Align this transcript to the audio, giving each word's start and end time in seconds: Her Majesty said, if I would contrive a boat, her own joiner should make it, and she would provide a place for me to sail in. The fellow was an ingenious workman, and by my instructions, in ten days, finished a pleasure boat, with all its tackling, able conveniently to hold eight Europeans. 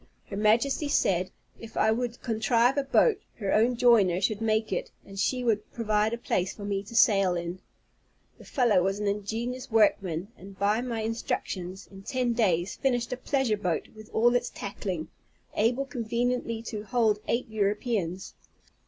Her 0.31 0.35
Majesty 0.35 0.87
said, 0.87 1.29
if 1.59 1.77
I 1.77 1.91
would 1.91 2.23
contrive 2.23 2.75
a 2.75 2.83
boat, 2.83 3.21
her 3.35 3.53
own 3.53 3.77
joiner 3.77 4.19
should 4.19 4.41
make 4.41 4.73
it, 4.73 4.89
and 5.05 5.19
she 5.19 5.43
would 5.43 5.71
provide 5.73 6.11
a 6.11 6.17
place 6.17 6.55
for 6.55 6.65
me 6.65 6.81
to 6.85 6.95
sail 6.95 7.35
in. 7.35 7.59
The 8.39 8.43
fellow 8.45 8.81
was 8.81 8.97
an 8.97 9.05
ingenious 9.05 9.69
workman, 9.69 10.29
and 10.39 10.57
by 10.57 10.81
my 10.81 11.01
instructions, 11.01 11.85
in 11.91 12.01
ten 12.01 12.33
days, 12.33 12.75
finished 12.77 13.13
a 13.13 13.15
pleasure 13.17 13.57
boat, 13.57 13.89
with 13.95 14.09
all 14.11 14.33
its 14.33 14.49
tackling, 14.49 15.09
able 15.55 15.85
conveniently 15.85 16.63
to 16.63 16.81
hold 16.81 17.19
eight 17.27 17.47
Europeans. 17.47 18.33